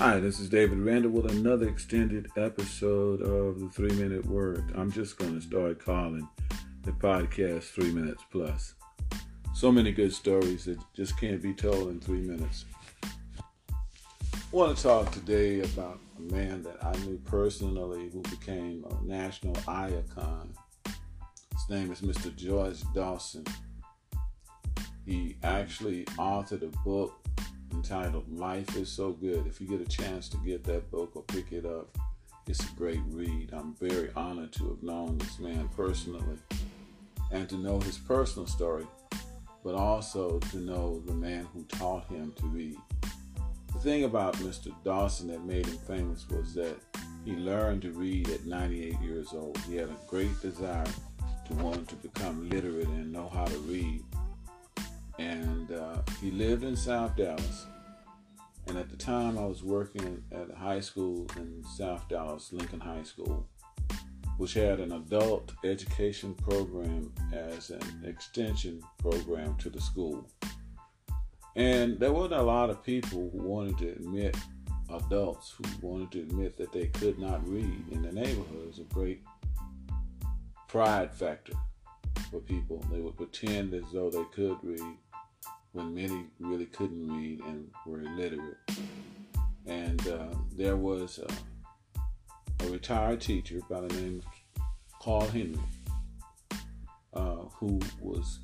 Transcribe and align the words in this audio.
Hi, 0.00 0.18
this 0.18 0.40
is 0.40 0.48
David 0.48 0.78
Randall 0.78 1.10
with 1.10 1.30
another 1.30 1.68
extended 1.68 2.30
episode 2.34 3.20
of 3.20 3.60
the 3.60 3.68
Three 3.68 3.92
Minute 3.92 4.24
Word. 4.24 4.72
I'm 4.74 4.90
just 4.90 5.18
going 5.18 5.34
to 5.34 5.46
start 5.46 5.78
calling 5.78 6.26
the 6.84 6.92
podcast 6.92 7.64
Three 7.64 7.92
Minutes 7.92 8.24
Plus. 8.32 8.76
So 9.52 9.70
many 9.70 9.92
good 9.92 10.14
stories 10.14 10.64
that 10.64 10.78
just 10.94 11.20
can't 11.20 11.42
be 11.42 11.52
told 11.52 11.90
in 11.90 12.00
three 12.00 12.22
minutes. 12.22 12.64
I 13.02 13.08
want 14.52 14.74
to 14.74 14.82
talk 14.82 15.10
today 15.10 15.60
about 15.60 16.00
a 16.18 16.32
man 16.32 16.62
that 16.62 16.82
I 16.82 16.96
knew 17.04 17.20
personally 17.26 18.08
who 18.08 18.22
became 18.22 18.86
a 18.88 19.04
national 19.04 19.58
icon. 19.68 20.54
His 20.86 21.68
name 21.68 21.92
is 21.92 22.00
Mr. 22.00 22.34
George 22.34 22.80
Dawson. 22.94 23.44
He 25.04 25.36
actually 25.42 26.06
authored 26.16 26.62
a 26.62 26.74
book 26.78 27.20
entitled 27.72 28.30
Life 28.38 28.76
is 28.76 28.90
So 28.90 29.12
Good. 29.12 29.46
If 29.46 29.60
you 29.60 29.66
get 29.66 29.80
a 29.80 29.88
chance 29.88 30.28
to 30.30 30.36
get 30.38 30.64
that 30.64 30.90
book 30.90 31.12
or 31.14 31.22
pick 31.22 31.52
it 31.52 31.64
up, 31.64 31.96
it's 32.46 32.64
a 32.64 32.74
great 32.74 33.00
read. 33.08 33.50
I'm 33.52 33.74
very 33.74 34.10
honored 34.16 34.52
to 34.54 34.70
have 34.70 34.82
known 34.82 35.18
this 35.18 35.38
man 35.38 35.68
personally 35.76 36.38
and 37.30 37.48
to 37.48 37.56
know 37.56 37.80
his 37.80 37.98
personal 37.98 38.46
story, 38.46 38.86
but 39.64 39.74
also 39.74 40.38
to 40.50 40.58
know 40.58 41.00
the 41.06 41.14
man 41.14 41.46
who 41.52 41.64
taught 41.64 42.06
him 42.06 42.32
to 42.36 42.46
read. 42.46 42.76
The 43.72 43.78
thing 43.78 44.04
about 44.04 44.34
Mr. 44.36 44.74
Dawson 44.84 45.28
that 45.28 45.44
made 45.44 45.66
him 45.66 45.78
famous 45.86 46.28
was 46.28 46.54
that 46.54 46.76
he 47.24 47.32
learned 47.32 47.82
to 47.82 47.92
read 47.92 48.28
at 48.30 48.46
98 48.46 49.00
years 49.00 49.28
old. 49.32 49.56
He 49.68 49.76
had 49.76 49.88
a 49.88 49.96
great 50.08 50.40
desire 50.40 50.86
to 51.46 51.54
want 51.54 51.88
to 51.88 51.94
become 51.96 52.48
literate 52.48 52.88
and 52.88 53.12
know 53.12 53.28
how 53.28 53.44
to 53.44 53.58
read 53.58 54.02
and 55.20 55.70
uh, 55.72 55.98
he 56.20 56.30
lived 56.30 56.64
in 56.64 56.74
South 56.74 57.14
Dallas. 57.14 57.66
And 58.66 58.78
at 58.78 58.88
the 58.88 58.96
time, 58.96 59.38
I 59.38 59.44
was 59.44 59.62
working 59.62 60.22
at 60.32 60.50
a 60.50 60.56
high 60.56 60.80
school 60.80 61.26
in 61.36 61.62
South 61.76 62.08
Dallas, 62.08 62.52
Lincoln 62.52 62.80
High 62.80 63.02
School, 63.02 63.46
which 64.38 64.54
had 64.54 64.80
an 64.80 64.92
adult 64.92 65.52
education 65.64 66.34
program 66.34 67.12
as 67.32 67.70
an 67.70 68.04
extension 68.04 68.82
program 68.98 69.56
to 69.56 69.70
the 69.70 69.80
school. 69.80 70.26
And 71.56 71.98
there 71.98 72.12
wasn't 72.12 72.40
a 72.40 72.42
lot 72.42 72.70
of 72.70 72.82
people 72.82 73.30
who 73.32 73.42
wanted 73.42 73.78
to 73.78 73.88
admit, 73.90 74.36
adults 74.88 75.54
who 75.56 75.86
wanted 75.86 76.12
to 76.12 76.20
admit 76.20 76.56
that 76.56 76.72
they 76.72 76.86
could 76.86 77.18
not 77.18 77.46
read 77.46 77.84
in 77.90 78.02
the 78.02 78.12
neighborhood. 78.12 78.62
It 78.62 78.68
was 78.68 78.78
a 78.78 78.94
great 78.94 79.22
pride 80.68 81.12
factor 81.12 81.54
for 82.30 82.40
people. 82.40 82.84
They 82.90 83.00
would 83.00 83.16
pretend 83.16 83.74
as 83.74 83.84
though 83.92 84.10
they 84.10 84.24
could 84.32 84.56
read 84.62 84.96
when 85.72 85.94
many 85.94 86.26
really 86.38 86.66
couldn't 86.66 87.08
read 87.08 87.40
and 87.40 87.70
were 87.86 88.02
illiterate. 88.02 88.56
And 89.66 90.06
uh, 90.08 90.34
there 90.56 90.76
was 90.76 91.18
a, 91.18 92.64
a, 92.64 92.68
retired 92.68 93.20
teacher 93.20 93.60
by 93.68 93.80
the 93.82 93.94
name 94.00 94.20
of 94.24 95.00
Carl 95.00 95.28
Henry 95.28 95.60
uh, 97.14 97.36
who 97.54 97.78
was 98.00 98.40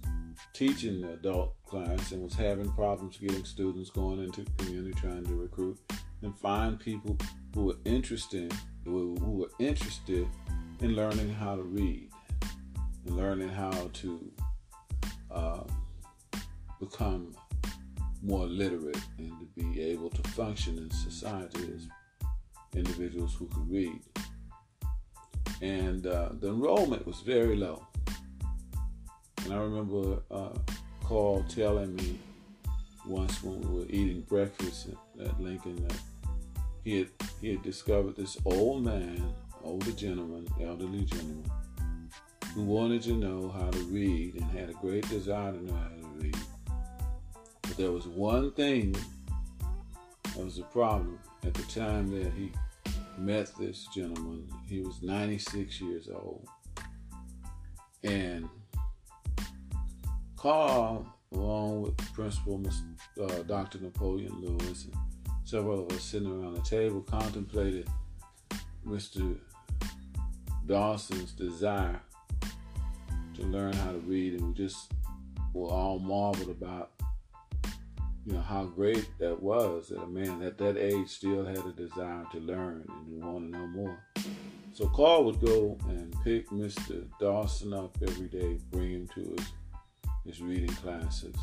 teaching 0.53 1.01
the 1.01 1.15
adult 1.15 1.55
class 1.67 2.13
and 2.13 2.23
was 2.23 2.35
having 2.35 2.71
problems 2.73 3.19
getting 3.19 3.45
students 3.45 3.91
going 3.91 4.23
into 4.23 4.43
the 4.43 4.51
community 4.59 4.93
trying 5.01 5.25
to 5.25 5.35
recruit 5.35 5.79
and 6.23 6.37
find 6.39 6.79
people 6.79 7.17
who 7.55 7.65
were 7.65 7.77
interested 7.85 8.53
who, 8.85 9.17
were 9.21 9.51
interested 9.59 10.29
in 10.81 10.95
learning 10.95 11.33
how 11.35 11.57
to 11.57 11.63
read 11.63 12.09
and 13.07 13.17
learning 13.17 13.49
how 13.49 13.91
to 13.93 14.33
um, 15.31 15.67
become 16.81 17.35
more 18.23 18.47
literate 18.47 19.01
and 19.19 19.33
to 19.39 19.47
be 19.55 19.81
able 19.81 20.11
to 20.11 20.31
function 20.31 20.79
in 20.79 20.91
society 20.91 21.73
as 21.75 21.87
individuals 22.75 23.35
who 23.35 23.47
could 23.47 23.71
read. 23.71 24.01
And 25.63 26.07
uh, 26.07 26.31
the 26.41 26.49
enrollment 26.49 27.07
was 27.07 27.21
very 27.21 27.57
low. 27.57 27.87
And 29.45 29.55
I 29.55 29.59
remember 29.59 30.23
uh, 30.31 30.59
Carl 31.05 31.45
telling 31.49 31.95
me 31.95 32.19
once 33.07 33.43
when 33.43 33.61
we 33.61 33.81
were 33.81 33.87
eating 33.89 34.23
breakfast 34.23 34.89
at, 35.21 35.41
Lincoln 35.41 35.77
that 35.87 35.99
he 36.85 36.99
had, 36.99 37.09
he 37.41 37.51
had 37.51 37.63
discovered 37.63 38.17
this 38.17 38.37
old 38.45 38.85
man, 38.85 39.33
older 39.63 39.93
gentleman, 39.93 40.47
elderly 40.61 41.05
gentleman, 41.05 41.51
who 42.55 42.63
wanted 42.63 43.03
to 43.03 43.13
know 43.13 43.49
how 43.49 43.71
to 43.71 43.79
read 43.85 44.35
and 44.35 44.51
had 44.51 44.71
a 44.71 44.75
great 44.75 45.09
desire 45.09 45.53
to 45.53 45.65
know 45.65 45.75
how 45.75 45.89
to 45.89 46.09
read 46.17 46.37
there 47.77 47.93
was 47.93 48.07
one 48.07 48.53
thing 48.53 48.97
that 50.25 50.45
was 50.45 50.59
a 50.59 50.63
problem 50.63 51.19
at 51.45 51.53
the 51.53 51.63
time 51.65 52.11
that 52.11 52.33
he 52.33 52.51
met 53.19 53.51
this 53.59 53.87
gentleman. 53.95 54.49
He 54.67 54.81
was 54.81 55.03
96 55.03 55.81
years 55.81 56.09
old. 56.09 56.49
And 58.03 58.49
Carl, 60.37 61.07
along 61.33 61.83
with 61.83 61.97
Principal 62.15 62.63
uh, 63.21 63.43
Dr. 63.43 63.81
Napoleon 63.81 64.41
Lewis 64.41 64.85
and 64.85 64.95
several 65.45 65.85
of 65.85 65.93
us 65.93 66.03
sitting 66.03 66.31
around 66.31 66.55
the 66.55 66.63
table, 66.63 67.03
contemplated 67.03 67.89
Mr. 68.87 69.37
Dawson's 70.67 71.33
desire 71.33 72.01
to 73.35 73.43
learn 73.43 73.75
how 73.75 73.93
to 73.93 73.99
read, 73.99 74.35
and 74.35 74.49
we 74.49 74.55
just 74.55 74.93
were 75.53 75.69
all 75.69 75.99
marveled 75.99 76.51
about 76.51 76.96
you 78.27 78.33
know 78.33 78.41
how 78.41 78.65
great 78.65 79.09
that 79.19 79.41
was 79.41 79.89
that 79.89 80.03
a 80.03 80.07
man 80.07 80.43
at 80.43 80.59
that 80.59 80.77
age 80.77 81.09
still 81.09 81.45
had 81.47 81.59
a 81.59 81.73
desire 81.73 82.25
to 82.33 82.41
learn 82.41 82.85
and 82.89 83.25
want 83.25 83.53
to 83.53 83.59
know 83.59 83.67
more. 83.69 83.99
So 84.73 84.89
Carl 84.89 85.25
would 85.25 85.41
go 85.41 85.79
and 85.89 86.15
pick 86.25 86.51
Mr. 86.51 87.07
Dawson 87.21 87.73
up 87.73 87.97
every 88.03 88.27
day, 88.27 88.59
bring 88.71 88.91
him 88.91 89.09
to 89.15 89.37
his 89.39 89.47
his 90.27 90.43
reading 90.43 90.75
classes, 90.75 91.37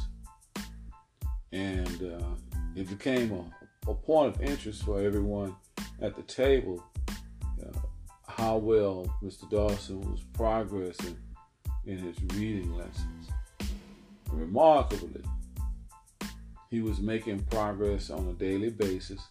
and 1.54 2.04
uh, 2.04 2.36
it 2.76 2.90
became 2.90 3.32
a, 3.32 3.90
a, 3.90 3.96
point 3.96 4.36
of 4.36 4.42
interest 4.42 4.84
for 4.84 5.00
everyone 5.00 5.56
at 6.02 6.18
the 6.18 6.22
table 6.24 6.84
uh, 7.10 7.80
how 8.28 8.58
well 8.58 9.08
Mr. 9.24 9.50
Dawson 9.50 10.02
was 10.02 10.22
progressing 10.34 11.18
in 11.86 11.98
his 11.98 12.18
reading 12.36 12.76
lessons. 12.76 13.30
Remarkably, 14.30 15.24
he 16.74 16.82
was 16.82 17.00
making 17.00 17.40
progress 17.52 18.10
on 18.10 18.28
a 18.28 18.34
daily 18.34 18.72
basis. 18.72 19.28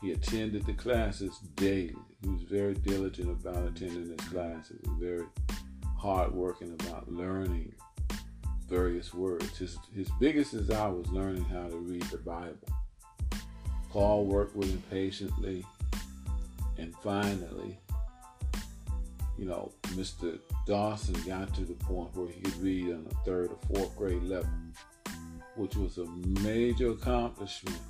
He 0.00 0.12
attended 0.12 0.64
the 0.64 0.72
classes 0.72 1.38
daily. 1.54 1.94
He 2.22 2.30
was 2.30 2.40
very 2.44 2.72
diligent 2.72 3.28
about 3.28 3.66
attending 3.66 4.08
his 4.08 4.28
classes 4.30 4.80
and 4.86 4.98
very 4.98 5.26
hardworking 5.98 6.72
about 6.80 7.12
learning 7.12 7.74
various 8.66 9.12
words. 9.12 9.58
His, 9.58 9.76
his 9.94 10.08
biggest 10.18 10.52
desire 10.52 10.90
was 10.90 11.06
learning 11.08 11.44
how 11.44 11.68
to 11.68 11.76
read 11.76 12.04
the 12.04 12.16
Bible. 12.16 12.56
Paul 13.90 14.24
worked 14.24 14.56
with 14.56 14.70
him 14.70 14.82
patiently, 14.88 15.66
and 16.78 16.94
finally, 17.02 17.78
you 19.36 19.44
know, 19.44 19.72
Mr. 19.88 20.38
Dawson 20.66 21.20
got 21.26 21.54
to 21.54 21.66
the 21.66 21.74
point 21.74 22.16
where 22.16 22.28
he 22.28 22.40
could 22.40 22.62
read 22.62 22.86
on 22.94 23.06
a 23.10 23.24
third 23.26 23.50
or 23.50 23.58
fourth 23.74 23.94
grade 23.94 24.22
level 24.22 24.48
which 25.58 25.74
was 25.74 25.98
a 25.98 26.06
major 26.40 26.90
accomplishment 26.90 27.80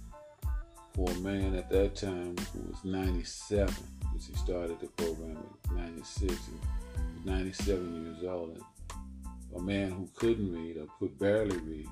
for 0.94 1.10
a 1.10 1.14
man 1.16 1.54
at 1.54 1.68
that 1.68 1.94
time 1.94 2.34
who 2.52 2.70
was 2.70 2.82
97, 2.82 3.72
because 4.00 4.26
he 4.26 4.34
started 4.34 4.80
the 4.80 4.86
program 4.88 5.36
at 5.66 5.76
96 5.76 6.34
and 6.48 7.26
97 7.26 8.04
years 8.04 8.24
old. 8.24 8.50
And 8.50 8.62
a 9.54 9.62
man 9.62 9.92
who 9.92 10.08
couldn't 10.16 10.50
read 10.50 10.78
or 10.78 10.86
could 10.98 11.18
barely 11.18 11.58
read, 11.58 11.88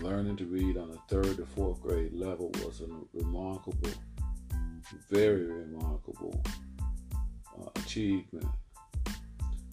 learning 0.00 0.36
to 0.38 0.46
read 0.46 0.78
on 0.78 0.90
a 0.90 1.12
third 1.12 1.38
or 1.38 1.46
fourth 1.46 1.82
grade 1.82 2.14
level 2.14 2.50
was 2.64 2.80
a 2.80 2.86
remarkable, 3.12 3.90
very 5.10 5.44
remarkable 5.44 6.42
uh, 7.60 7.68
achievement. 7.76 8.46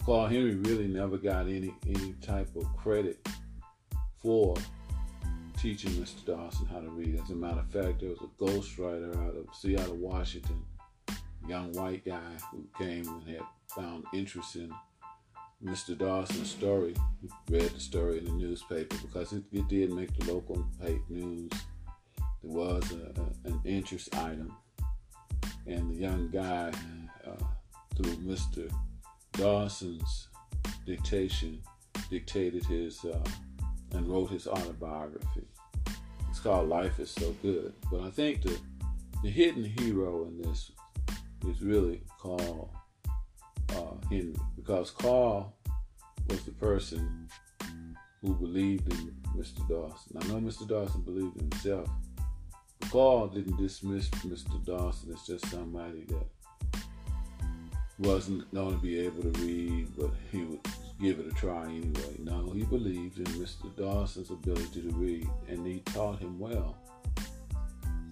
Carl 0.04 0.26
Henry 0.26 0.54
really 0.54 0.86
never 0.86 1.18
got 1.18 1.46
any 1.46 1.74
any 1.86 2.14
type 2.22 2.54
of 2.56 2.64
credit 2.76 3.26
for 4.22 4.54
teaching 5.58 5.90
Mr. 5.92 6.24
Dawson 6.24 6.66
how 6.66 6.78
to 6.78 6.88
read. 6.88 7.20
As 7.20 7.30
a 7.30 7.34
matter 7.34 7.58
of 7.58 7.70
fact, 7.70 8.00
there 8.00 8.10
was 8.10 8.20
a 8.20 8.42
ghostwriter 8.42 9.16
out 9.26 9.34
of 9.34 9.52
Seattle, 9.52 9.96
Washington, 9.96 10.62
young 11.48 11.72
white 11.72 12.04
guy 12.04 12.32
who 12.52 12.64
came 12.78 13.08
and 13.08 13.28
had 13.28 13.42
found 13.74 14.04
interest 14.14 14.54
in 14.54 14.72
Mr. 15.64 15.98
Dawson's 15.98 16.50
story. 16.50 16.94
He 17.20 17.28
read 17.56 17.70
the 17.70 17.80
story 17.80 18.18
in 18.18 18.26
the 18.26 18.32
newspaper 18.32 18.96
because 19.02 19.32
it, 19.32 19.42
it 19.52 19.66
did 19.66 19.92
make 19.92 20.16
the 20.16 20.32
local 20.32 20.64
paper 20.80 21.02
news. 21.08 21.50
There 22.42 22.52
was 22.52 22.92
a, 22.92 23.20
a, 23.20 23.48
an 23.48 23.60
interest 23.64 24.14
item, 24.14 24.54
and 25.66 25.90
the 25.90 25.98
young 25.98 26.30
guy, 26.30 26.72
uh, 27.26 27.44
through 27.96 28.16
Mr. 28.18 28.72
Dawson's 29.32 30.28
dictation, 30.86 31.60
dictated 32.10 32.64
his 32.64 33.04
uh, 33.04 33.18
and 33.92 34.06
wrote 34.06 34.30
his 34.30 34.46
autobiography. 34.46 35.46
It's 36.28 36.40
called 36.40 36.68
Life 36.68 37.00
is 37.00 37.10
So 37.10 37.32
Good. 37.42 37.72
But 37.90 38.02
I 38.02 38.10
think 38.10 38.42
the 38.42 38.58
the 39.22 39.30
hidden 39.30 39.64
hero 39.64 40.26
in 40.26 40.40
this 40.40 40.70
is 41.48 41.60
really 41.60 42.02
Carl 42.20 42.70
uh, 43.70 44.06
Henry 44.08 44.34
because 44.56 44.90
Carl 44.90 45.54
was 46.28 46.42
the 46.44 46.52
person 46.52 47.28
who 48.22 48.34
believed 48.34 48.92
in 48.92 49.14
Mr. 49.36 49.66
Dawson. 49.68 50.16
I 50.20 50.26
know 50.28 50.40
Mr. 50.40 50.68
Dawson 50.68 51.02
believed 51.02 51.36
in 51.36 51.50
himself. 51.50 51.88
But 52.80 52.90
Carl 52.90 53.28
didn't 53.28 53.56
dismiss 53.56 54.08
Mr. 54.10 54.64
Dawson 54.64 55.12
as 55.12 55.22
just 55.26 55.46
somebody 55.46 56.04
that 56.08 56.26
wasn't 57.98 58.52
going 58.54 58.74
to 58.74 58.82
be 58.82 58.98
able 59.00 59.22
to 59.22 59.40
read, 59.40 59.88
but 59.96 60.10
he 60.30 60.44
would 60.44 60.60
give 61.00 61.18
it 61.18 61.26
a 61.26 61.34
try 61.34 61.64
anyway. 61.64 62.16
No, 62.18 62.50
he 62.50 62.64
believed 62.64 63.18
in 63.18 63.24
Mr. 63.24 63.74
Dawson's 63.76 64.30
ability 64.30 64.82
to 64.82 64.90
read, 64.90 65.28
and 65.48 65.66
he 65.66 65.80
taught 65.80 66.20
him 66.20 66.38
well. 66.38 66.76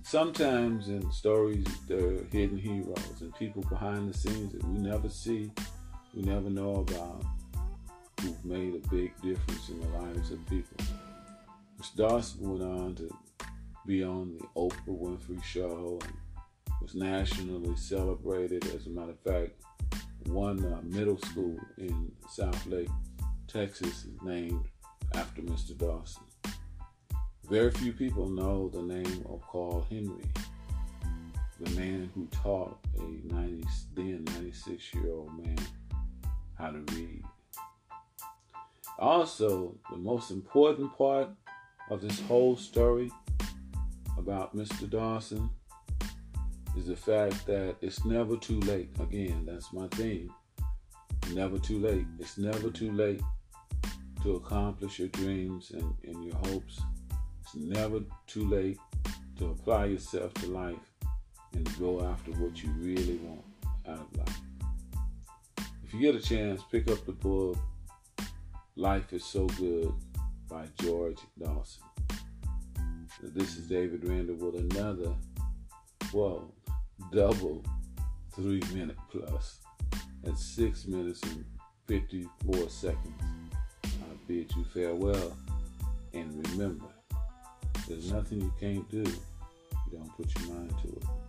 Sometimes 0.03 0.89
in 0.89 1.11
stories, 1.11 1.67
there 1.89 1.99
are 1.99 2.25
hidden 2.31 2.59
heroes 2.59 3.21
and 3.21 3.35
people 3.35 3.63
behind 3.63 4.09
the 4.09 4.17
scenes 4.17 4.53
that 4.53 4.65
we 4.65 4.79
never 4.79 5.09
see, 5.09 5.51
we 6.15 6.23
never 6.23 6.49
know 6.49 6.77
about, 6.77 7.25
who've 8.21 8.45
made 8.45 8.75
a 8.75 8.89
big 8.89 9.13
difference 9.21 9.69
in 9.69 9.81
the 9.81 9.89
lives 9.99 10.31
of 10.31 10.45
people. 10.47 10.77
Mr. 11.81 11.97
Dawson 11.97 12.51
went 12.51 12.63
on 12.63 12.95
to 12.95 13.11
be 13.85 14.03
on 14.03 14.37
the 14.39 14.45
Oprah 14.57 14.87
Winfrey 14.87 15.43
Show 15.43 15.99
and 16.03 16.15
was 16.81 16.95
nationally 16.95 17.77
celebrated. 17.77 18.65
As 18.75 18.87
a 18.87 18.91
matter 18.91 19.13
of 19.13 19.21
fact, 19.21 19.53
one 20.27 20.65
uh, 20.65 20.81
middle 20.83 21.19
school 21.19 21.59
in 21.79 22.13
Southlake, 22.29 22.91
Texas 23.49 24.05
is 24.05 24.23
named 24.23 24.67
after 25.15 25.43
Mr. 25.43 25.77
Dawson. 25.77 26.23
Very 27.49 27.71
few 27.71 27.93
people 27.93 28.29
know 28.29 28.69
the 28.69 28.83
name 28.83 29.25
of 29.29 29.41
Carl 29.51 29.87
Henry, 29.89 30.25
the 31.61 31.71
man 31.81 32.11
who 32.15 32.27
taught 32.27 32.79
a 32.99 33.33
90, 33.33 33.65
then 33.95 34.25
96 34.35 34.95
year 34.95 35.11
old 35.11 35.45
man 35.45 35.57
how 36.59 36.71
to 36.71 36.79
read. 36.95 37.23
Also, 38.99 39.77
the 39.91 39.97
most 39.97 40.31
important 40.31 40.97
part 40.97 41.29
of 41.91 42.01
this 42.01 42.19
whole 42.23 42.57
story 42.57 43.11
about 44.19 44.57
Mr. 44.57 44.89
Dawson 44.89 45.51
is 46.77 46.87
the 46.87 46.97
fact 46.97 47.47
that 47.47 47.77
it's 47.81 48.05
never 48.05 48.37
too 48.37 48.61
late. 48.61 48.91
Again, 49.01 49.45
that's 49.47 49.73
my 49.73 49.89
theme. 49.89 50.31
Never 51.33 51.59
too 51.59 51.79
late. 51.79 52.07
It's 52.19 52.39
never 52.39 52.71
too 52.71 52.93
late 52.93 53.21
to 54.23 54.37
accomplish 54.37 54.99
your 54.99 55.09
dreams 55.09 55.71
and, 55.73 55.95
and 56.05 56.25
your 56.25 56.37
hopes. 56.37 56.81
It's 57.43 57.55
never 57.55 58.01
too 58.27 58.49
late 58.49 58.79
to 59.39 59.47
apply 59.47 59.87
yourself 59.87 60.35
to 60.35 60.47
life 60.47 60.93
and 61.55 61.79
go 61.79 62.05
after 62.05 62.33
what 62.33 62.63
you 62.63 62.71
really 62.79 63.17
want 63.17 63.45
out 63.89 63.99
of 63.99 64.17
life. 64.19 64.41
If 65.85 65.95
you 65.95 66.01
get 66.01 66.15
a 66.15 66.21
chance, 66.21 66.63
pick 66.71 66.91
up 66.91 67.05
the 67.07 67.13
book 67.13 67.57
Life 68.77 69.13
is 69.13 69.25
So 69.25 69.47
Good 69.47 69.93
by 70.49 70.67
George 70.81 71.19
Dawson. 71.39 71.83
This 73.23 73.57
is 73.57 73.69
David 73.69 74.05
Randall 74.05 74.37
with 74.37 74.57
another, 74.57 75.15
well, 76.13 76.53
double 77.13 77.65
three 78.35 78.63
minute 78.75 78.97
plus 79.11 79.61
at 80.27 80.37
six 80.39 80.87
minutes 80.87 81.23
and 81.23 81.45
54 81.87 82.69
seconds. 82.69 83.23
I 83.85 83.89
bid 84.27 84.55
you 84.57 84.65
farewell 84.75 85.37
and 86.13 86.47
remember, 86.51 86.87
there's 87.89 88.11
nothing 88.13 88.41
you 88.41 88.53
can't 88.59 88.89
do 88.91 89.05
you 89.91 89.99
don't 89.99 90.17
put 90.17 90.35
your 90.39 90.55
mind 90.55 90.75
to 90.83 90.89
it. 90.89 91.26